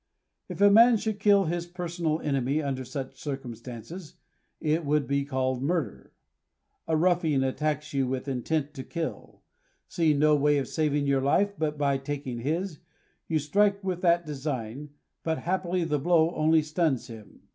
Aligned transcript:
If 0.49 0.61
a 0.61 0.71
man 0.71 0.97
should 0.97 1.19
kill 1.19 1.43
his 1.45 1.67
personal 1.67 2.19
enemy 2.21 2.59
under 2.59 2.83
such 2.83 3.21
circum 3.21 3.53
stances, 3.53 4.15
it 4.59 4.83
would 4.83 5.05
be 5.05 5.23
called 5.25 5.61
murder. 5.61 6.11
A 6.87 6.97
ruffian 6.97 7.43
attacks 7.43 7.93
you 7.93 8.07
with 8.07 8.27
intent 8.27 8.73
to 8.73 8.83
kill. 8.83 9.43
Seeing 9.87 10.17
no 10.17 10.35
way 10.35 10.57
of 10.57 10.67
saving 10.67 11.05
your 11.05 11.19
own 11.19 11.25
life 11.25 11.53
but 11.55 11.77
by 11.77 11.99
taking 11.99 12.39
his, 12.39 12.79
you 13.27 13.37
strike 13.37 13.83
with 13.83 14.01
that 14.01 14.25
design, 14.25 14.89
but 15.21 15.37
happily 15.37 15.83
the 15.83 15.99
blow 15.99 16.33
only 16.33 16.63
stuns 16.63 17.05
him. 17.05 17.41